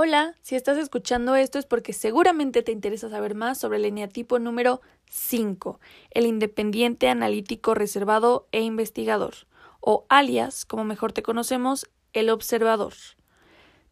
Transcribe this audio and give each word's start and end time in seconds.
Hola, 0.00 0.36
si 0.42 0.54
estás 0.54 0.78
escuchando 0.78 1.34
esto 1.34 1.58
es 1.58 1.66
porque 1.66 1.92
seguramente 1.92 2.62
te 2.62 2.70
interesa 2.70 3.10
saber 3.10 3.34
más 3.34 3.58
sobre 3.58 3.78
el 3.78 3.84
eneatipo 3.84 4.38
número 4.38 4.80
5, 5.10 5.80
el 6.12 6.24
independiente, 6.24 7.08
analítico, 7.08 7.74
reservado 7.74 8.46
e 8.52 8.60
investigador, 8.60 9.34
o 9.80 10.06
alias, 10.08 10.64
como 10.64 10.84
mejor 10.84 11.12
te 11.12 11.24
conocemos, 11.24 11.90
el 12.12 12.30
observador. 12.30 12.92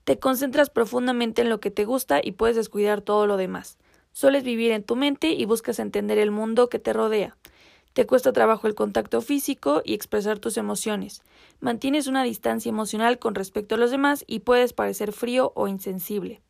Te 0.05 0.21
concentras 0.21 0.71
profundamente 0.71 1.43
en 1.43 1.49
lo 1.49 1.59
que 1.59 1.73
te 1.73 1.85
gusta 1.85 2.21
y 2.23 2.31
puedes 2.31 2.55
descuidar 2.55 3.01
todo 3.01 3.27
lo 3.27 3.37
demás. 3.37 3.77
Sueles 4.13 4.45
vivir 4.45 4.71
en 4.71 4.85
tu 4.85 4.95
mente 4.95 5.31
y 5.31 5.45
buscas 5.45 5.81
entender 5.81 6.19
el 6.19 6.31
mundo 6.31 6.69
que 6.69 6.79
te 6.79 6.93
rodea. 6.93 7.37
Te 7.97 8.05
cuesta 8.05 8.35
trabajo 8.35 8.67
el 8.67 8.75
contacto 8.75 9.23
físico 9.23 9.81
y 9.83 9.95
expresar 9.95 10.39
tus 10.39 10.59
emociones. 10.59 11.23
Mantienes 11.61 12.09
una 12.09 12.25
distancia 12.25 12.69
emocional 12.69 13.19
con 13.19 13.35
respecto 13.35 13.75
a 13.75 13.79
los 13.79 13.91
demás 13.91 14.23
y 14.27 14.41
puedes 14.41 14.75
parecer 14.75 15.13
frío 15.13 15.53
o 15.55 15.67
insensible. 15.67 16.43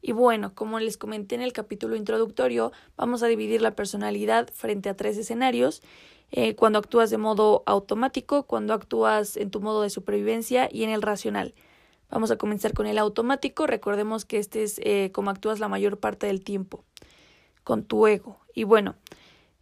Y 0.00 0.12
bueno, 0.12 0.54
como 0.54 0.80
les 0.80 0.96
comenté 0.96 1.34
en 1.34 1.42
el 1.42 1.52
capítulo 1.52 1.96
introductorio, 1.96 2.72
vamos 2.96 3.22
a 3.22 3.26
dividir 3.26 3.60
la 3.60 3.76
personalidad 3.76 4.48
frente 4.54 4.88
a 4.88 4.96
tres 4.96 5.18
escenarios. 5.18 5.82
Eh, 6.30 6.56
cuando 6.56 6.78
actúas 6.78 7.10
de 7.10 7.18
modo 7.18 7.64
automático, 7.66 8.44
cuando 8.44 8.72
actúas 8.72 9.36
en 9.36 9.50
tu 9.50 9.60
modo 9.60 9.82
de 9.82 9.90
supervivencia 9.90 10.70
y 10.72 10.84
en 10.84 10.88
el 10.88 11.02
racional. 11.02 11.54
Vamos 12.08 12.30
a 12.30 12.38
comenzar 12.38 12.72
con 12.72 12.86
el 12.86 12.96
automático. 12.96 13.66
Recordemos 13.66 14.24
que 14.24 14.38
este 14.38 14.62
es 14.62 14.80
eh, 14.82 15.10
como 15.12 15.28
actúas 15.28 15.60
la 15.60 15.68
mayor 15.68 15.98
parte 16.00 16.28
del 16.28 16.42
tiempo, 16.42 16.82
con 17.62 17.84
tu 17.84 18.06
ego. 18.06 18.40
Y 18.54 18.64
bueno, 18.64 18.94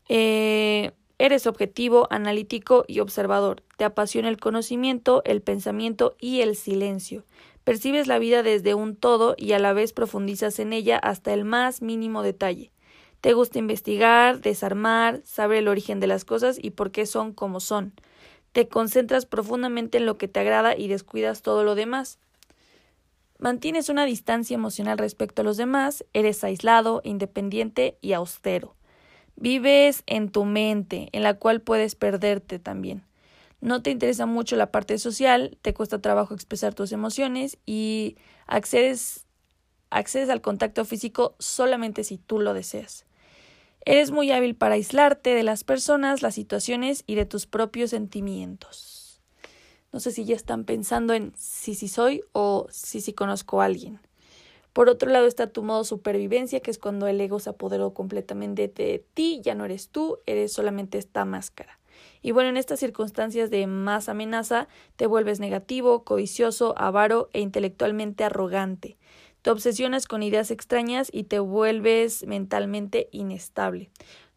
eh, 0.09 0.93
Eres 1.23 1.47
objetivo, 1.47 2.09
analítico 2.11 2.85
y 2.89 2.99
observador. 2.99 3.63
Te 3.77 3.85
apasiona 3.85 4.29
el 4.29 4.39
conocimiento, 4.39 5.23
el 5.25 5.41
pensamiento 5.41 6.17
y 6.19 6.41
el 6.41 6.57
silencio. 6.57 7.23
Percibes 7.63 8.09
la 8.09 8.19
vida 8.19 8.43
desde 8.43 8.75
un 8.75 8.97
todo 8.97 9.37
y 9.39 9.53
a 9.53 9.61
la 9.61 9.73
vez 9.73 9.93
profundizas 9.93 10.59
en 10.59 10.73
ella 10.73 10.99
hasta 10.99 11.33
el 11.33 11.45
más 11.45 11.81
mínimo 11.81 12.25
detalle. 12.25 12.73
Te 13.21 13.35
gusta 13.35 13.61
investigar, 13.61 14.41
desarmar, 14.41 15.21
saber 15.23 15.59
el 15.59 15.69
origen 15.69 16.01
de 16.01 16.09
las 16.09 16.25
cosas 16.25 16.59
y 16.61 16.71
por 16.71 16.91
qué 16.91 17.07
son 17.07 17.33
como 17.33 17.61
son. 17.61 17.93
Te 18.51 18.67
concentras 18.67 19.25
profundamente 19.25 19.99
en 19.99 20.07
lo 20.07 20.19
que 20.19 20.27
te 20.27 20.41
agrada 20.41 20.77
y 20.77 20.89
descuidas 20.89 21.43
todo 21.43 21.63
lo 21.63 21.77
demás. 21.77 22.19
Mantienes 23.39 23.89
una 23.91 24.07
distancia 24.07 24.57
emocional 24.57 24.99
respecto 24.99 25.43
a 25.43 25.45
los 25.45 25.57
demás, 25.57 26.05
eres 26.15 26.43
aislado, 26.43 27.01
independiente 27.05 27.97
y 28.01 28.13
austero. 28.13 28.75
Vives 29.43 30.05
en 30.07 30.31
tu 30.31 30.45
mente, 30.45 31.09
en 31.11 31.25
la 31.25 31.35
cual 31.35 31.61
puedes 31.61 31.97
perderte 31.97 32.61
también. 32.61 33.03
No 33.61 33.83
te 33.83 33.91
interesa 33.91 34.25
mucho 34.25 34.55
la 34.55 34.71
parte 34.71 34.99
social, 34.99 35.59
te 35.63 35.75
cuesta 35.75 36.01
trabajo 36.01 36.33
expresar 36.33 36.75
tus 36.75 36.93
emociones 36.93 37.59
y 37.67 38.17
accedes, 38.47 39.27
accedes 39.91 40.29
al 40.29 40.43
contacto 40.43 40.85
físico 40.85 41.35
solamente 41.41 42.05
si 42.05 42.19
tú 42.19 42.39
lo 42.39 42.55
deseas. 42.55 43.05
Eres 43.85 44.13
muy 44.13 44.31
hábil 44.31 44.55
para 44.55 44.77
aislarte 44.77 45.35
de 45.35 45.43
las 45.43 45.65
personas, 45.65 46.23
las 46.23 46.37
situaciones 46.37 47.03
y 47.09 47.17
de 47.17 47.27
tus 47.27 47.47
propios 47.47 47.91
sentimientos. 47.91 49.21
No 49.93 49.99
sé 49.99 50.13
si 50.13 50.25
ya 50.25 50.37
están 50.37 50.63
pensando 50.63 51.15
en 51.15 51.33
si 51.37 51.75
sí 51.75 51.89
soy 51.89 52.23
o 52.31 52.69
si 52.71 53.01
sí 53.01 53.13
conozco 53.13 53.61
a 53.61 53.65
alguien. 53.65 53.99
Por 54.73 54.89
otro 54.89 55.11
lado 55.11 55.27
está 55.27 55.49
tu 55.49 55.63
modo 55.63 55.85
supervivencia, 55.85 56.61
que 56.61 56.71
es 56.71 56.79
cuando 56.79 57.07
el 57.07 57.21
ego 57.21 57.39
se 57.41 57.51
apoderó 57.51 57.93
completamente 57.93 58.69
de 58.69 59.05
ti, 59.15 59.41
ya 59.43 59.55
no 59.55 59.65
eres 59.65 59.91
tú, 59.91 60.19
eres 60.27 60.53
solamente 60.53 60.99
esta 60.99 61.25
máscara. 61.25 61.79
Y 62.23 62.31
bueno, 62.31 62.51
en 62.51 62.57
estas 62.57 62.81
circunstancias 62.81 63.51
de 63.51 63.67
más 63.67 64.09
amenaza, 64.09 64.69
te 64.97 65.07
vuelves 65.07 65.41
negativo, 65.41 66.05
codicioso, 66.05 66.75
avaro 66.79 67.29
e 67.33 67.41
intelectualmente 67.41 68.25
arrogante. 68.25 68.97
Te 69.43 69.51
obsesionas 69.51 70.07
con 70.07 70.23
ideas 70.23 70.53
extrañas 70.53 71.09
y 71.13 71.25
te 71.25 71.41
vuelves 71.41 72.25
mentalmente 72.27 73.09
inestable. 73.11 73.91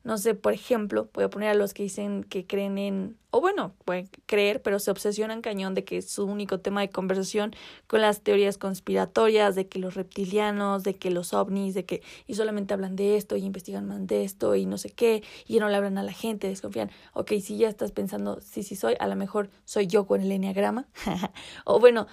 No 0.05 0.19
sé, 0.19 0.35
por 0.35 0.53
ejemplo, 0.53 1.09
voy 1.15 1.23
a 1.23 1.29
poner 1.31 1.49
a 1.49 1.55
los 1.55 1.73
que 1.73 1.81
dicen 1.81 2.23
que 2.23 2.45
creen 2.45 2.77
en, 2.77 3.17
o 3.31 3.41
bueno, 3.41 3.73
pueden 3.85 4.07
creer, 4.27 4.61
pero 4.61 4.77
se 4.77 4.91
obsesionan 4.91 5.41
cañón 5.41 5.73
de 5.73 5.83
que 5.83 5.97
es 5.97 6.11
su 6.11 6.25
único 6.25 6.59
tema 6.59 6.81
de 6.81 6.91
conversación 6.91 7.55
con 7.87 8.01
las 8.01 8.21
teorías 8.21 8.59
conspiratorias, 8.59 9.55
de 9.55 9.67
que 9.67 9.79
los 9.79 9.95
reptilianos, 9.95 10.83
de 10.83 10.95
que 10.95 11.09
los 11.09 11.33
ovnis, 11.33 11.73
de 11.73 11.85
que, 11.85 12.03
y 12.27 12.35
solamente 12.35 12.75
hablan 12.75 12.95
de 12.95 13.17
esto 13.17 13.35
y 13.35 13.45
investigan 13.45 13.87
más 13.87 14.05
de 14.05 14.23
esto 14.23 14.53
y 14.55 14.67
no 14.67 14.77
sé 14.77 14.91
qué, 14.91 15.23
y 15.47 15.57
no 15.57 15.69
le 15.69 15.75
hablan 15.75 15.97
a 15.97 16.03
la 16.03 16.13
gente, 16.13 16.49
desconfían. 16.49 16.91
Ok, 17.13 17.31
si 17.41 17.57
ya 17.57 17.67
estás 17.67 17.91
pensando, 17.91 18.39
sí, 18.41 18.61
sí 18.61 18.75
soy, 18.75 18.93
a 18.99 19.07
lo 19.07 19.15
mejor 19.15 19.49
soy 19.63 19.87
yo 19.87 20.05
con 20.05 20.21
el 20.21 20.31
enneagrama. 20.31 20.87
o 21.65 21.79
bueno, 21.79 22.05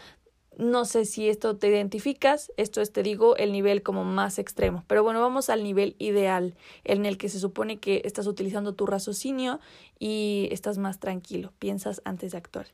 no 0.58 0.84
sé 0.84 1.04
si 1.04 1.28
esto 1.28 1.56
te 1.56 1.68
identificas, 1.68 2.52
esto 2.56 2.80
es, 2.80 2.92
te 2.92 3.02
digo, 3.02 3.36
el 3.36 3.52
nivel 3.52 3.82
como 3.82 4.04
más 4.04 4.38
extremo. 4.38 4.84
Pero 4.86 5.02
bueno, 5.02 5.20
vamos 5.20 5.48
al 5.48 5.62
nivel 5.62 5.96
ideal, 5.98 6.54
en 6.84 7.06
el 7.06 7.18
que 7.18 7.28
se 7.28 7.38
supone 7.38 7.78
que 7.78 8.02
estás 8.04 8.26
utilizando 8.26 8.74
tu 8.74 8.86
raciocinio 8.86 9.60
y 9.98 10.48
estás 10.50 10.78
más 10.78 11.00
tranquilo, 11.00 11.52
piensas 11.58 12.02
antes 12.04 12.32
de 12.32 12.38
actuar. 12.38 12.66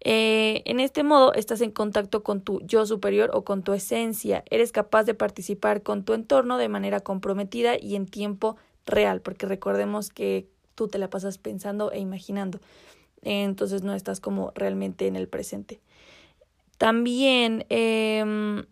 Eh, 0.00 0.62
en 0.64 0.78
este 0.78 1.02
modo 1.02 1.34
estás 1.34 1.60
en 1.60 1.72
contacto 1.72 2.22
con 2.22 2.40
tu 2.40 2.60
yo 2.60 2.86
superior 2.86 3.30
o 3.34 3.44
con 3.44 3.62
tu 3.62 3.72
esencia, 3.72 4.44
eres 4.48 4.70
capaz 4.70 5.04
de 5.04 5.14
participar 5.14 5.82
con 5.82 6.04
tu 6.04 6.14
entorno 6.14 6.56
de 6.56 6.68
manera 6.68 7.00
comprometida 7.00 7.76
y 7.78 7.96
en 7.96 8.06
tiempo 8.06 8.56
real, 8.86 9.20
porque 9.20 9.46
recordemos 9.46 10.10
que 10.10 10.46
tú 10.76 10.86
te 10.86 10.98
la 10.98 11.10
pasas 11.10 11.38
pensando 11.38 11.90
e 11.90 11.98
imaginando, 11.98 12.60
entonces 13.22 13.82
no 13.82 13.92
estás 13.92 14.20
como 14.20 14.52
realmente 14.54 15.08
en 15.08 15.16
el 15.16 15.26
presente. 15.26 15.80
También 16.78 17.66
em, 17.68 18.64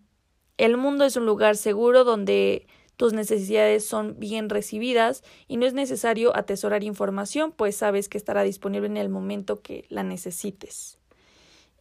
el 0.57 0.77
mundo 0.77 1.05
es 1.05 1.17
un 1.17 1.27
lugar 1.27 1.57
seguro 1.57 2.05
donde 2.05 2.67
tus 2.97 3.13
necesidades 3.13 3.85
son 3.85 4.19
bien 4.19 4.49
recibidas 4.49 5.23
y 5.49 5.59
no 5.59 5.67
es 5.67 5.75
necesario 5.75 6.35
atesorar 6.35 6.83
información, 6.83 7.53
pues 7.53 7.77
sabes 7.77 8.09
que 8.09 8.17
estará 8.17 8.43
disponible 8.43 8.87
en 8.87 8.97
el 8.97 9.09
momento 9.09 9.61
que 9.61 9.85
la 9.91 10.03
necesites. 10.03 10.99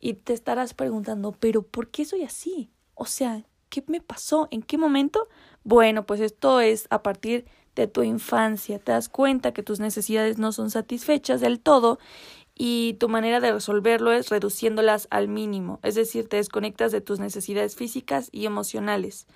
Y 0.02 0.16
te 0.16 0.34
estarás 0.34 0.74
preguntando, 0.74 1.32
pero 1.32 1.62
¿por 1.62 1.90
qué 1.90 2.04
soy 2.04 2.24
así? 2.24 2.70
O 2.96 3.06
sea, 3.06 3.46
¿qué 3.70 3.84
me 3.88 4.02
pasó? 4.02 4.48
¿En 4.52 4.62
qué 4.62 4.78
momento? 4.78 5.30
Bueno, 5.64 6.06
pues 6.06 6.20
esto 6.20 6.60
es 6.60 6.88
a 6.90 7.02
partir 7.02 7.46
de 7.76 7.88
tu 7.88 8.04
infancia. 8.04 8.80
Te 8.80 8.92
das 8.92 9.10
cuenta 9.10 9.54
que 9.54 9.64
tus 9.64 9.80
necesidades 9.80 10.38
no 10.38 10.52
son 10.52 10.70
satisfechas 10.70 11.40
del 11.40 11.60
todo 11.60 12.00
y 12.56 12.94
tu 13.00 13.10
manera 13.10 13.42
de 13.42 13.52
resolverlo 13.52 14.14
es 14.14 14.30
reduciéndolas 14.30 15.08
al 15.12 15.28
mínimo, 15.28 15.80
es 15.84 15.96
decir, 15.96 16.30
te 16.30 16.38
desconectas 16.38 16.92
de 16.94 17.02
tus 17.02 17.20
necesidades 17.20 17.76
físicas 17.76 18.30
y 18.32 18.46
emocionales. 18.46 19.28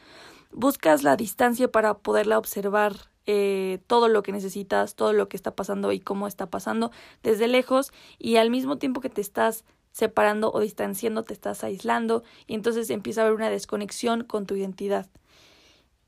Buscas 0.52 1.04
la 1.04 1.18
distancia 1.18 1.70
para 1.70 1.96
poderla 1.96 2.38
observar 2.38 2.96
eh, 3.26 3.80
todo 3.88 4.08
lo 4.08 4.24
que 4.24 4.32
necesitas, 4.32 4.96
todo 4.96 5.14
lo 5.14 5.28
que 5.28 5.38
está 5.38 5.54
pasando 5.56 5.92
y 5.92 6.00
cómo 6.00 6.28
está 6.28 6.50
pasando 6.50 6.92
desde 7.22 7.48
lejos 7.48 7.92
y 8.18 8.38
al 8.38 8.50
mismo 8.50 8.78
tiempo 8.78 9.02
que 9.02 9.10
te 9.10 9.22
estás 9.22 9.66
separando 9.92 10.52
o 10.52 10.62
distanciando, 10.62 11.24
te 11.24 11.34
estás 11.34 11.64
aislando 11.64 12.24
y 12.48 12.56
entonces 12.56 12.90
empieza 12.90 13.22
a 13.22 13.26
haber 13.26 13.36
una 13.36 13.50
desconexión 13.50 14.24
con 14.24 14.46
tu 14.46 14.56
identidad 14.56 15.08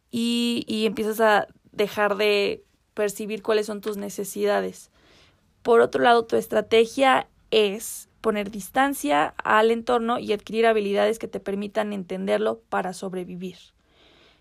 y, 0.10 0.64
y 0.68 0.86
empiezas 0.86 1.20
a 1.20 1.48
dejar 1.72 2.16
de 2.16 2.64
percibir 2.94 3.44
cuáles 3.44 3.66
son 3.66 3.82
tus 3.82 3.98
necesidades. 3.98 4.91
Por 5.64 5.82
otro 5.82 6.04
lado, 6.04 6.26
tu 6.26 6.36
estrategia 6.36 7.28
es 7.52 8.10
poner 8.22 8.52
distancia 8.52 9.34
al 9.44 9.72
entorno 9.72 10.20
y 10.20 10.32
adquirir 10.34 10.66
habilidades 10.66 11.20
que 11.20 11.28
te 11.28 11.40
permitan 11.40 11.94
entenderlo 11.94 12.62
para 12.70 12.94
sobrevivir. 12.94 13.58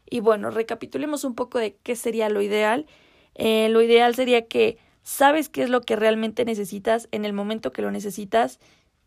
Y 0.09 0.20
bueno, 0.20 0.50
recapitulemos 0.50 1.25
un 1.25 1.34
poco 1.34 1.59
de 1.59 1.76
qué 1.82 1.97
sería 1.97 2.28
lo 2.28 2.42
ideal. 2.42 2.86
Eh, 3.34 3.69
lo 3.70 3.80
ideal 3.80 4.14
sería 4.14 4.47
que 4.47 4.78
sabes 5.03 5.48
qué 5.48 5.62
es 5.62 5.70
lo 5.70 5.80
que 5.80 5.97
realmente 5.97 6.44
necesitas 6.44 7.09
en 7.10 7.25
el 7.25 7.32
momento 7.32 7.72
que 7.72 7.82
lo 7.82 7.91
necesitas 7.91 8.60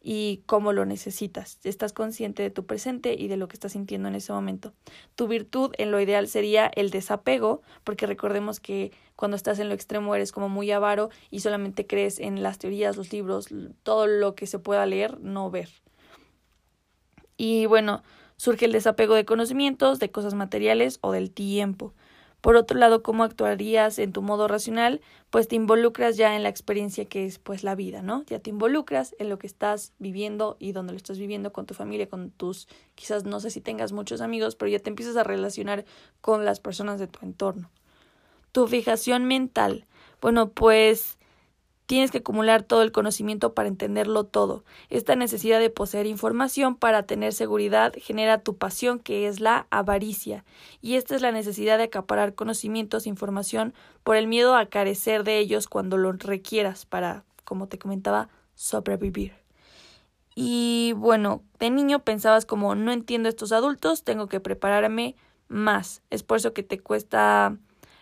y 0.06 0.44
cómo 0.46 0.74
lo 0.74 0.86
necesitas. 0.86 1.60
Estás 1.64 1.94
consciente 1.94 2.44
de 2.44 2.50
tu 2.50 2.66
presente 2.66 3.16
y 3.18 3.30
de 3.30 3.38
lo 3.38 3.48
que 3.48 3.56
estás 3.56 3.72
sintiendo 3.72 4.10
en 4.10 4.16
ese 4.16 4.34
momento. 4.34 4.74
Tu 5.16 5.28
virtud 5.30 5.72
en 5.78 5.92
lo 5.92 6.02
ideal 6.02 6.28
sería 6.28 6.68
el 6.68 6.90
desapego, 6.90 7.62
porque 7.86 8.06
recordemos 8.06 8.60
que 8.60 8.92
cuando 9.16 9.38
estás 9.38 9.60
en 9.60 9.70
lo 9.70 9.76
extremo 9.76 10.14
eres 10.14 10.34
como 10.34 10.50
muy 10.50 10.70
avaro 10.72 11.10
y 11.32 11.40
solamente 11.40 11.88
crees 11.88 12.20
en 12.20 12.44
las 12.44 12.60
teorías, 12.60 12.98
los 12.98 13.14
libros, 13.14 13.48
todo 13.84 14.06
lo 14.06 14.36
que 14.36 14.46
se 14.46 14.60
pueda 14.60 14.86
leer, 14.86 15.22
no 15.22 15.50
ver. 15.50 15.70
Y 17.38 17.66
bueno, 17.66 18.04
surge 18.36 18.66
el 18.66 18.74
desapego 18.74 19.16
de 19.16 19.24
conocimientos, 19.24 20.00
de 20.00 20.12
cosas 20.12 20.34
materiales 20.34 21.00
o 21.00 21.14
del 21.14 21.32
tiempo. 21.32 21.94
Por 22.44 22.58
otro 22.58 22.78
lado, 22.78 23.04
¿cómo 23.04 23.24
actuarías 23.24 24.00
en 24.00 24.12
tu 24.12 24.22
modo 24.22 24.50
racional? 24.50 25.00
Pues 25.30 25.48
te 25.48 25.56
involucras 25.56 26.18
ya 26.18 26.36
en 26.36 26.44
la 26.44 26.50
experiencia 26.50 27.06
que 27.06 27.26
es 27.26 27.40
pues 27.40 27.64
la 27.64 27.74
vida, 27.74 28.02
¿no? 28.02 28.26
Ya 28.26 28.40
te 28.40 28.50
involucras 28.50 29.16
en 29.18 29.30
lo 29.30 29.40
que 29.40 29.48
estás 29.48 29.94
viviendo 29.98 30.58
y 30.60 30.74
donde 30.74 30.92
lo 30.92 30.98
estás 30.98 31.18
viviendo 31.18 31.54
con 31.54 31.66
tu 31.66 31.74
familia, 31.74 32.10
con 32.10 32.32
tus, 32.32 32.68
quizás 32.96 33.24
no 33.24 33.40
sé 33.40 33.50
si 33.50 33.62
tengas 33.62 33.94
muchos 33.94 34.20
amigos, 34.20 34.58
pero 34.58 34.70
ya 34.70 34.80
te 34.80 34.90
empiezas 34.90 35.16
a 35.16 35.24
relacionar 35.24 35.86
con 36.20 36.44
las 36.44 36.60
personas 36.60 37.00
de 37.00 37.08
tu 37.08 37.20
entorno. 37.26 37.72
Tu 38.52 38.68
fijación 38.68 39.24
mental. 39.24 39.86
Bueno, 40.20 40.50
pues 40.50 41.18
Tienes 41.86 42.12
que 42.12 42.20
acumular 42.20 42.64
todo 42.64 42.82
el 42.82 42.92
conocimiento 42.92 43.54
para 43.54 43.68
entenderlo 43.68 44.24
todo. 44.24 44.64
Esta 44.90 45.16
necesidad 45.16 45.60
de 45.60 45.70
poseer 45.70 46.06
información 46.06 46.76
para 46.76 47.04
tener 47.04 47.34
seguridad 47.34 47.94
genera 47.98 48.42
tu 48.42 48.58
pasión, 48.58 49.00
que 49.00 49.28
es 49.28 49.42
la 49.42 49.68
avaricia. 49.70 50.46
Y 50.82 50.96
esta 50.96 51.16
es 51.16 51.22
la 51.22 51.32
necesidad 51.32 51.78
de 51.78 51.86
acaparar 51.86 52.36
conocimientos 52.36 53.06
e 53.06 53.10
información 53.10 53.74
por 54.04 54.16
el 54.16 54.28
miedo 54.28 54.56
a 54.56 54.68
carecer 54.68 55.24
de 55.24 55.40
ellos 55.40 55.68
cuando 55.68 55.98
lo 55.98 56.14
requieras 56.14 56.86
para, 56.86 57.26
como 57.44 57.68
te 57.68 57.78
comentaba, 57.78 58.30
sobrevivir. 58.56 59.34
Y 60.36 60.94
bueno, 60.96 61.44
de 61.60 61.70
niño 61.70 62.00
pensabas 62.00 62.46
como 62.46 62.76
no 62.76 62.92
entiendo 62.92 63.28
a 63.28 63.32
estos 63.32 63.52
adultos, 63.52 64.04
tengo 64.04 64.28
que 64.28 64.40
prepararme 64.40 65.16
más. 65.48 66.02
Es 66.10 66.24
por 66.24 66.38
eso 66.38 66.54
que 66.54 66.64
te 66.64 66.80
cuesta 66.80 67.58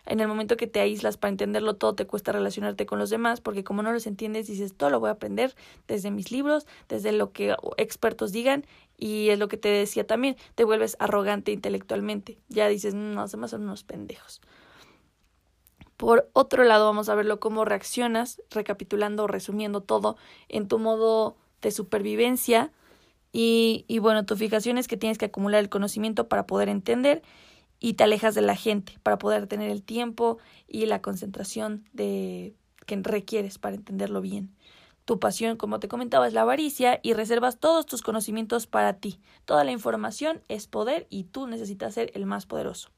en 0.06 0.19
el 0.19 0.27
momento 0.27 0.57
que 0.57 0.68
te 0.68 0.80
aíslas 0.80 1.18
para 1.18 1.30
entenderlo 1.30 1.75
todo, 1.75 1.95
te 1.95 2.07
cuesta 2.07 2.31
relacionarte 2.31 2.86
con 2.86 3.00
los 3.00 3.09
demás, 3.09 3.42
porque 3.42 3.63
como 3.63 3.83
no 3.83 3.92
los 3.92 4.07
entiendes, 4.07 4.48
dices, 4.48 4.74
todo 4.75 4.89
lo 4.89 5.00
voy 5.00 5.09
a 5.09 5.13
aprender 5.13 5.56
desde 5.88 6.12
mis 6.12 6.31
libros, 6.31 6.65
desde 6.89 7.12
lo 7.12 7.31
que 7.31 7.56
expertos 7.77 8.31
digan, 8.31 8.65
y 8.98 9.30
es 9.30 9.39
lo 9.39 9.48
que 9.48 9.57
te 9.57 9.69
decía 9.69 10.06
también, 10.06 10.36
te 10.56 10.63
vuelves 10.63 10.95
arrogante 11.00 11.51
intelectualmente. 11.51 12.38
Ya 12.50 12.68
dices, 12.68 12.94
no, 12.94 13.21
los 13.21 13.31
demás 13.31 13.51
son 13.51 13.63
unos 13.63 13.83
pendejos. 13.83 14.42
Por 15.98 16.30
otro 16.33 16.63
lado, 16.63 16.86
vamos 16.86 17.09
a 17.09 17.15
verlo 17.15 17.39
cómo 17.39 17.63
reaccionas, 17.63 18.42
recapitulando 18.50 19.27
resumiendo 19.27 19.81
todo 19.81 20.18
en 20.50 20.68
tu 20.68 20.80
modo 20.80 21.36
de 21.62 21.71
supervivencia. 21.71 22.71
Y, 23.31 23.86
y 23.88 24.00
bueno, 24.00 24.25
tu 24.25 24.36
fijación 24.36 24.77
es 24.77 24.88
que 24.88 24.97
tienes 24.97 25.18
que 25.18 25.25
acumular 25.25 25.59
el 25.59 25.69
conocimiento 25.69 26.27
para 26.27 26.47
poder 26.47 26.69
entender 26.69 27.21
y 27.81 27.95
te 27.95 28.06
alejas 28.06 28.36
de 28.36 28.42
la 28.42 28.56
gente 28.56 28.98
para 29.04 29.18
poder 29.18 29.48
tener 29.48 29.69
el 29.69 29.83
tiempo 29.83 30.38
y 30.68 30.86
la 30.86 31.01
concentración 31.01 31.83
de 31.92 32.56
que 32.86 32.95
requieres 32.95 33.57
para 33.57 33.75
entenderlo 33.75 34.22
bien. 34.22 34.56
Tu 35.04 35.19
pasión, 35.19 35.57
como 35.57 35.80
te 35.80 35.88
comentaba, 35.88 36.28
es 36.28 36.33
la 36.33 36.42
avaricia 36.42 37.00
y 37.01 37.13
reservas 37.13 37.60
todos 37.60 37.88
tus 37.88 38.04
conocimientos 38.04 38.68
para 38.68 38.94
ti. 38.94 39.19
Toda 39.45 39.63
la 39.63 39.72
información 39.72 40.42
es 40.48 40.68
poder 40.68 41.07
y 41.10 41.24
tú 41.24 41.48
necesitas 41.48 41.95
ser 41.95 42.12
el 42.13 42.28
más 42.28 42.45
poderoso. 42.45 42.92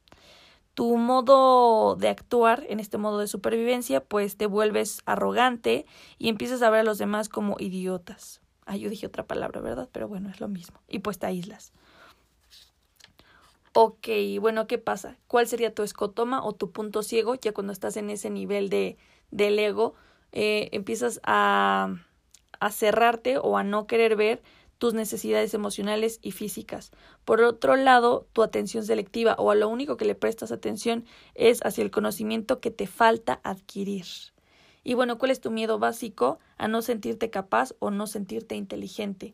Tu 0.73 0.97
modo 0.97 1.95
de 1.95 2.09
actuar 2.09 2.65
en 2.67 2.81
este 2.81 2.97
modo 2.97 3.19
de 3.19 3.27
supervivencia, 3.27 4.03
pues 4.03 4.35
te 4.35 4.47
vuelves 4.47 5.01
arrogante 5.05 5.85
y 6.17 6.27
empiezas 6.27 6.61
a 6.61 6.69
ver 6.69 6.81
a 6.81 6.83
los 6.83 6.97
demás 6.97 7.29
como 7.29 7.55
idiotas. 7.57 8.41
Ah, 8.65 8.75
yo 8.75 8.89
dije 8.89 9.07
otra 9.07 9.25
palabra, 9.25 9.61
¿verdad? 9.61 9.87
Pero 9.91 10.07
bueno, 10.09 10.29
es 10.29 10.41
lo 10.41 10.49
mismo. 10.49 10.81
Y 10.89 10.99
pues 10.99 11.19
te 11.19 11.27
aíslas. 11.27 11.71
Ok, 13.75 14.07
bueno, 14.39 14.67
¿qué 14.67 14.77
pasa? 14.77 15.17
¿Cuál 15.27 15.47
sería 15.47 15.73
tu 15.73 15.81
escotoma 15.81 16.45
o 16.45 16.53
tu 16.53 16.71
punto 16.71 17.01
ciego? 17.01 17.33
Ya 17.35 17.53
cuando 17.53 17.73
estás 17.73 17.97
en 17.97 18.11
ese 18.11 18.29
nivel 18.29 18.69
de, 18.69 18.97
del 19.31 19.57
ego, 19.57 19.95
eh, 20.31 20.69
empiezas 20.73 21.19
a, 21.23 21.95
a 22.59 22.71
cerrarte 22.71 23.39
o 23.39 23.57
a 23.57 23.63
no 23.63 23.87
querer 23.87 24.15
ver 24.15 24.43
tus 24.77 24.93
necesidades 24.93 25.55
emocionales 25.55 26.19
y 26.21 26.31
físicas. 26.31 26.91
Por 27.25 27.41
otro 27.41 27.75
lado, 27.75 28.27
tu 28.33 28.43
atención 28.43 28.85
selectiva 28.85 29.35
o 29.39 29.49
a 29.49 29.55
lo 29.55 29.69
único 29.69 29.97
que 29.97 30.05
le 30.05 30.13
prestas 30.13 30.51
atención 30.51 31.05
es 31.33 31.59
hacia 31.65 31.83
el 31.83 31.89
conocimiento 31.89 32.59
que 32.59 32.69
te 32.69 32.85
falta 32.85 33.39
adquirir. 33.43 34.05
Y 34.83 34.93
bueno, 34.93 35.17
¿cuál 35.17 35.31
es 35.31 35.41
tu 35.41 35.49
miedo 35.49 35.79
básico? 35.79 36.37
A 36.57 36.67
no 36.67 36.83
sentirte 36.83 37.31
capaz 37.31 37.73
o 37.79 37.89
no 37.89 38.05
sentirte 38.05 38.55
inteligente. 38.55 39.33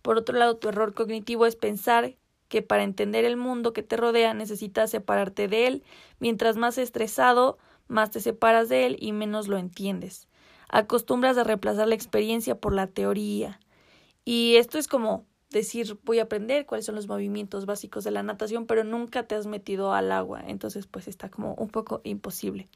Por 0.00 0.16
otro 0.16 0.38
lado, 0.38 0.58
tu 0.58 0.68
error 0.68 0.94
cognitivo 0.94 1.44
es 1.46 1.56
pensar 1.56 2.14
que 2.50 2.60
para 2.62 2.82
entender 2.82 3.24
el 3.24 3.36
mundo 3.36 3.72
que 3.72 3.84
te 3.84 3.96
rodea 3.96 4.34
necesitas 4.34 4.90
separarte 4.90 5.46
de 5.48 5.68
él. 5.68 5.84
Mientras 6.18 6.56
más 6.56 6.76
estresado, 6.78 7.58
más 7.86 8.10
te 8.10 8.20
separas 8.20 8.68
de 8.68 8.86
él 8.86 8.96
y 8.98 9.12
menos 9.12 9.46
lo 9.46 9.56
entiendes. 9.56 10.28
Acostumbras 10.68 11.38
a 11.38 11.44
reemplazar 11.44 11.88
la 11.88 11.94
experiencia 11.94 12.56
por 12.56 12.74
la 12.74 12.88
teoría. 12.88 13.60
Y 14.24 14.56
esto 14.56 14.78
es 14.78 14.88
como 14.88 15.24
decir 15.50 15.96
voy 16.04 16.18
a 16.18 16.24
aprender 16.24 16.66
cuáles 16.66 16.86
son 16.86 16.96
los 16.96 17.06
movimientos 17.06 17.66
básicos 17.66 18.02
de 18.02 18.10
la 18.10 18.24
natación, 18.24 18.66
pero 18.66 18.82
nunca 18.82 19.22
te 19.22 19.36
has 19.36 19.46
metido 19.46 19.94
al 19.94 20.10
agua. 20.10 20.42
Entonces, 20.44 20.88
pues 20.88 21.06
está 21.06 21.30
como 21.30 21.54
un 21.54 21.68
poco 21.68 22.00
imposible. 22.02 22.68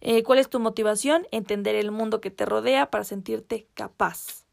Eh, 0.00 0.22
¿Cuál 0.22 0.38
es 0.38 0.48
tu 0.48 0.60
motivación? 0.60 1.26
Entender 1.30 1.74
el 1.74 1.90
mundo 1.90 2.22
que 2.22 2.30
te 2.30 2.46
rodea 2.46 2.90
para 2.90 3.04
sentirte 3.04 3.68
capaz. 3.74 4.43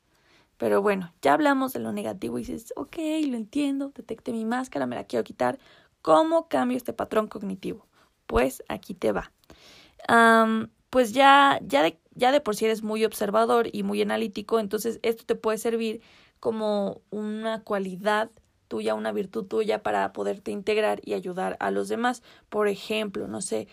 Pero 0.61 0.83
bueno, 0.83 1.11
ya 1.23 1.33
hablamos 1.33 1.73
de 1.73 1.79
lo 1.79 1.91
negativo 1.91 2.37
y 2.37 2.43
dices, 2.43 2.71
ok, 2.75 2.97
lo 3.25 3.35
entiendo, 3.35 3.91
detecté 3.95 4.31
mi 4.31 4.45
máscara, 4.45 4.85
me 4.85 4.95
la 4.95 5.05
quiero 5.05 5.23
quitar. 5.23 5.57
¿Cómo 6.03 6.49
cambio 6.49 6.77
este 6.77 6.93
patrón 6.93 7.25
cognitivo? 7.27 7.87
Pues 8.27 8.61
aquí 8.67 8.93
te 8.93 9.11
va. 9.11 9.31
pues 10.91 11.13
ya, 11.13 11.59
ya, 11.63 11.81
de, 11.81 11.99
ya 12.13 12.31
de 12.31 12.41
por 12.41 12.55
sí 12.55 12.65
eres 12.65 12.83
muy 12.83 13.03
observador 13.05 13.69
y 13.73 13.81
muy 13.81 14.03
analítico, 14.03 14.59
entonces 14.59 14.99
esto 15.01 15.23
te 15.25 15.33
puede 15.33 15.57
servir 15.57 16.03
como 16.39 17.01
una 17.09 17.63
cualidad 17.63 18.29
tuya, 18.67 18.93
una 18.93 19.11
virtud 19.11 19.45
tuya 19.45 19.81
para 19.81 20.13
poderte 20.13 20.51
integrar 20.51 21.01
y 21.03 21.15
ayudar 21.15 21.57
a 21.59 21.71
los 21.71 21.87
demás. 21.87 22.21
Por 22.49 22.67
ejemplo, 22.67 23.27
no 23.27 23.41
sé, 23.41 23.67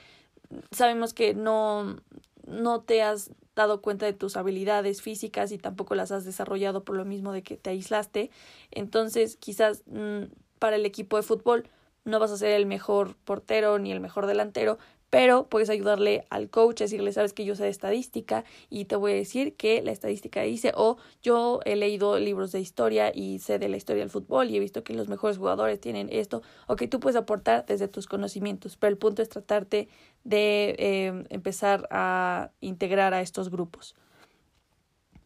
sabemos 0.70 1.12
que 1.12 1.34
no, 1.34 1.98
no 2.46 2.80
te 2.80 3.02
has 3.02 3.30
dado 3.58 3.82
cuenta 3.82 4.06
de 4.06 4.12
tus 4.12 4.36
habilidades 4.36 5.02
físicas 5.02 5.52
y 5.52 5.58
tampoco 5.58 5.94
las 5.94 6.12
has 6.12 6.24
desarrollado 6.24 6.84
por 6.84 6.96
lo 6.96 7.04
mismo 7.04 7.32
de 7.32 7.42
que 7.42 7.56
te 7.56 7.70
aislaste. 7.70 8.30
Entonces, 8.70 9.36
quizás 9.36 9.82
mm, 9.86 10.24
para 10.58 10.76
el 10.76 10.86
equipo 10.86 11.16
de 11.16 11.22
fútbol 11.24 11.68
no 12.08 12.18
vas 12.18 12.30
a 12.30 12.36
ser 12.36 12.50
el 12.50 12.66
mejor 12.66 13.14
portero 13.24 13.78
ni 13.78 13.92
el 13.92 14.00
mejor 14.00 14.26
delantero, 14.26 14.78
pero 15.10 15.48
puedes 15.48 15.70
ayudarle 15.70 16.26
al 16.28 16.50
coach, 16.50 16.80
decirle, 16.80 17.12
sabes 17.12 17.32
que 17.32 17.44
yo 17.44 17.54
sé 17.54 17.64
de 17.64 17.70
estadística 17.70 18.44
y 18.68 18.84
te 18.84 18.96
voy 18.96 19.12
a 19.12 19.14
decir 19.14 19.54
que 19.56 19.80
la 19.82 19.92
estadística 19.92 20.42
dice, 20.42 20.72
o 20.74 20.98
yo 21.22 21.60
he 21.64 21.76
leído 21.76 22.18
libros 22.18 22.52
de 22.52 22.60
historia 22.60 23.10
y 23.14 23.38
sé 23.38 23.58
de 23.58 23.68
la 23.68 23.76
historia 23.76 24.02
del 24.02 24.10
fútbol 24.10 24.50
y 24.50 24.56
he 24.56 24.60
visto 24.60 24.84
que 24.84 24.92
los 24.94 25.08
mejores 25.08 25.38
jugadores 25.38 25.80
tienen 25.80 26.08
esto, 26.10 26.42
o 26.66 26.76
que 26.76 26.88
tú 26.88 27.00
puedes 27.00 27.16
aportar 27.16 27.64
desde 27.66 27.88
tus 27.88 28.06
conocimientos, 28.06 28.76
pero 28.76 28.90
el 28.90 28.98
punto 28.98 29.22
es 29.22 29.28
tratarte 29.28 29.88
de 30.24 30.76
eh, 30.78 31.24
empezar 31.30 31.88
a 31.90 32.50
integrar 32.60 33.14
a 33.14 33.22
estos 33.22 33.50
grupos. 33.50 33.96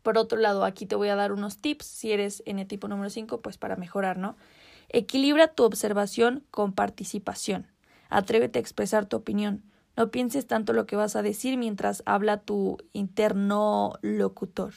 Por 0.03 0.19
otro 0.19 0.39
lado, 0.39 0.65
aquí 0.65 0.87
te 0.87 0.97
voy 0.97 1.09
a 1.09 1.17
dar 1.17 1.33
unos 1.33 1.59
tips, 1.59 1.87
si 1.87 2.13
eres 2.13 2.43
en 2.47 2.59
el 2.59 2.67
tipo 2.67 2.89
número 2.89 3.09
5, 3.09 3.41
pues 3.41 3.57
para 3.57 3.77
mejorar, 3.77 4.17
¿no? 4.19 4.37
Equilibra 4.93 5.49
tu 5.49 5.65
observación 5.65 6.45
con 6.51 6.73
participación. 6.73 7.67
Atrévete 8.11 8.59
a 8.59 8.63
expresar 8.63 9.07
tu 9.07 9.17
opinión. 9.17 9.63
No 9.97 10.11
pienses 10.11 10.47
tanto 10.47 10.75
lo 10.75 10.87
que 10.87 10.97
vas 10.97 11.17
a 11.17 11.23
decir 11.23 11.57
mientras 11.57 12.03
habla 12.05 12.39
tu 12.43 12.79
interno 12.93 13.95
locutor. 14.03 14.75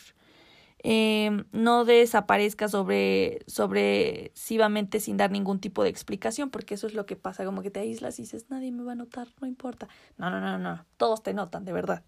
Eh, 0.88 1.44
no 1.52 1.84
desaparezca 1.84 2.68
sobre, 2.68 3.40
sobresivamente 3.48 5.00
sin 5.00 5.18
dar 5.18 5.32
ningún 5.32 5.60
tipo 5.60 5.84
de 5.84 5.90
explicación, 5.90 6.50
porque 6.50 6.76
eso 6.76 6.86
es 6.86 6.94
lo 6.94 7.06
que 7.06 7.16
pasa, 7.16 7.44
como 7.44 7.62
que 7.62 7.72
te 7.72 7.80
aíslas 7.80 8.20
y 8.20 8.22
dices, 8.22 8.46
nadie 8.50 8.72
me 8.72 8.84
va 8.84 8.92
a 8.92 8.96
notar, 8.96 9.28
no 9.42 9.48
importa. 9.48 9.88
No, 10.18 10.30
no, 10.30 10.40
no, 10.40 10.60
no, 10.60 10.86
todos 10.98 11.24
te 11.24 11.34
notan, 11.34 11.66
de 11.66 11.74
verdad. 11.74 12.04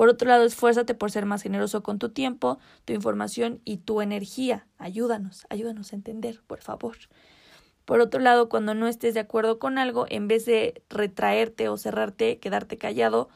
Por 0.00 0.08
otro 0.08 0.30
lado, 0.30 0.44
esfuérzate 0.44 0.94
por 0.94 1.10
ser 1.10 1.26
más 1.26 1.42
generoso 1.42 1.82
con 1.82 1.98
tu 1.98 2.08
tiempo, 2.08 2.58
tu 2.86 2.94
información 2.94 3.60
y 3.66 3.76
tu 3.76 4.00
energía. 4.00 4.66
Ayúdanos, 4.78 5.44
ayúdanos 5.50 5.92
a 5.92 5.96
entender, 5.96 6.40
por 6.46 6.62
favor. 6.62 6.96
Por 7.84 8.00
otro 8.00 8.18
lado, 8.18 8.48
cuando 8.48 8.72
no 8.72 8.88
estés 8.88 9.12
de 9.12 9.20
acuerdo 9.20 9.58
con 9.58 9.76
algo, 9.76 10.06
en 10.08 10.26
vez 10.26 10.46
de 10.46 10.82
retraerte 10.88 11.68
o 11.68 11.76
cerrarte, 11.76 12.38
quedarte 12.38 12.78
callado, 12.78 13.28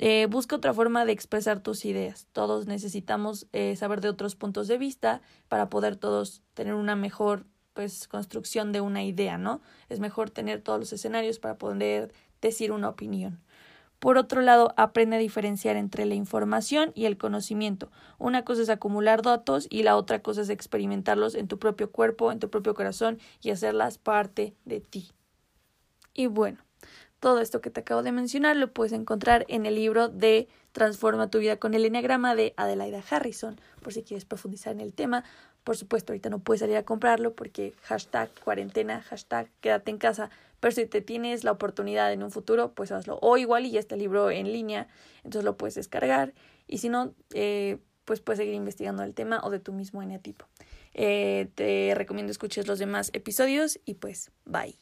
eh, 0.00 0.26
busca 0.28 0.56
otra 0.56 0.74
forma 0.74 1.04
de 1.04 1.12
expresar 1.12 1.62
tus 1.62 1.84
ideas. 1.84 2.26
Todos 2.32 2.66
necesitamos 2.66 3.46
eh, 3.52 3.76
saber 3.76 4.00
de 4.00 4.08
otros 4.08 4.34
puntos 4.34 4.66
de 4.66 4.78
vista 4.78 5.22
para 5.46 5.70
poder 5.70 5.94
todos 5.94 6.42
tener 6.54 6.74
una 6.74 6.96
mejor 6.96 7.46
pues 7.74 8.08
construcción 8.08 8.72
de 8.72 8.80
una 8.80 9.04
idea, 9.04 9.38
¿no? 9.38 9.62
Es 9.88 10.00
mejor 10.00 10.30
tener 10.30 10.62
todos 10.62 10.80
los 10.80 10.92
escenarios 10.92 11.38
para 11.38 11.58
poder 11.58 12.12
decir 12.40 12.72
una 12.72 12.88
opinión. 12.88 13.40
Por 14.02 14.18
otro 14.18 14.42
lado, 14.42 14.74
aprende 14.76 15.14
a 15.14 15.20
diferenciar 15.20 15.76
entre 15.76 16.06
la 16.06 16.16
información 16.16 16.90
y 16.96 17.04
el 17.04 17.16
conocimiento. 17.16 17.92
Una 18.18 18.44
cosa 18.44 18.62
es 18.62 18.68
acumular 18.68 19.22
datos 19.22 19.68
y 19.70 19.84
la 19.84 19.96
otra 19.96 20.22
cosa 20.22 20.40
es 20.40 20.48
experimentarlos 20.48 21.36
en 21.36 21.46
tu 21.46 21.60
propio 21.60 21.92
cuerpo, 21.92 22.32
en 22.32 22.40
tu 22.40 22.50
propio 22.50 22.74
corazón 22.74 23.20
y 23.42 23.50
hacerlas 23.50 23.98
parte 23.98 24.56
de 24.64 24.80
ti. 24.80 25.12
Y 26.14 26.26
bueno, 26.26 26.58
todo 27.20 27.38
esto 27.38 27.60
que 27.60 27.70
te 27.70 27.78
acabo 27.78 28.02
de 28.02 28.10
mencionar 28.10 28.56
lo 28.56 28.72
puedes 28.72 28.92
encontrar 28.92 29.44
en 29.46 29.66
el 29.66 29.76
libro 29.76 30.08
de 30.08 30.48
Transforma 30.72 31.30
tu 31.30 31.38
vida 31.38 31.58
con 31.58 31.72
el 31.74 31.84
Enneagrama 31.84 32.34
de 32.34 32.54
Adelaida 32.56 33.04
Harrison, 33.08 33.60
por 33.82 33.92
si 33.92 34.02
quieres 34.02 34.24
profundizar 34.24 34.72
en 34.72 34.80
el 34.80 34.94
tema. 34.94 35.22
Por 35.62 35.76
supuesto, 35.76 36.12
ahorita 36.12 36.28
no 36.28 36.40
puedes 36.40 36.58
salir 36.58 36.76
a 36.76 36.82
comprarlo 36.82 37.36
porque 37.36 37.72
hashtag 37.82 38.30
cuarentena, 38.42 39.00
hashtag 39.02 39.48
quédate 39.60 39.92
en 39.92 39.98
casa, 39.98 40.28
pero 40.62 40.76
si 40.76 40.86
te 40.86 41.00
tienes 41.00 41.42
la 41.42 41.50
oportunidad 41.50 42.12
en 42.12 42.22
un 42.22 42.30
futuro, 42.30 42.72
pues 42.72 42.92
hazlo. 42.92 43.18
O 43.20 43.36
igual 43.36 43.66
y 43.66 43.72
ya 43.72 43.80
está 43.80 43.96
el 43.96 44.00
libro 44.00 44.30
en 44.30 44.52
línea, 44.52 44.86
entonces 45.24 45.42
lo 45.42 45.56
puedes 45.56 45.74
descargar. 45.74 46.34
Y 46.68 46.78
si 46.78 46.88
no, 46.88 47.16
eh, 47.34 47.78
pues 48.04 48.20
puedes 48.20 48.38
seguir 48.38 48.54
investigando 48.54 49.02
el 49.02 49.12
tema 49.12 49.40
o 49.42 49.50
de 49.50 49.58
tu 49.58 49.72
mismo 49.72 50.02
eneatipo. 50.02 50.46
Eh, 50.94 51.48
te 51.56 51.92
recomiendo 51.96 52.30
escuches 52.30 52.68
los 52.68 52.78
demás 52.78 53.10
episodios 53.12 53.80
y 53.84 53.94
pues 53.94 54.30
bye. 54.44 54.78